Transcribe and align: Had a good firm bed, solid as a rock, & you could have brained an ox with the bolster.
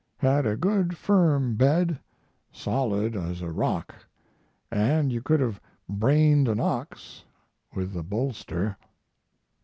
Had 0.17 0.47
a 0.47 0.57
good 0.57 0.97
firm 0.97 1.53
bed, 1.53 1.99
solid 2.51 3.15
as 3.15 3.43
a 3.43 3.51
rock, 3.51 3.93
& 4.71 4.71
you 5.07 5.21
could 5.21 5.39
have 5.39 5.61
brained 5.87 6.47
an 6.47 6.59
ox 6.59 7.23
with 7.75 7.93
the 7.93 8.01
bolster. 8.01 8.75